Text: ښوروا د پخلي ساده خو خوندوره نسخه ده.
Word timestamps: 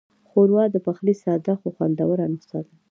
ښوروا 0.29 0.63
د 0.71 0.75
پخلي 0.85 1.13
ساده 1.23 1.53
خو 1.59 1.67
خوندوره 1.75 2.25
نسخه 2.33 2.59
ده. 2.65 2.73